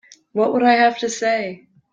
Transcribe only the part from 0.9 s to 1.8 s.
to say?